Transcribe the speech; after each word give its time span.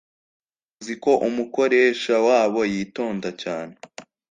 uziko 0.79 1.11
umukoresha 1.27 2.13
wabo 2.27 2.61
yitonda 2.73 3.29
cyane 3.41 3.73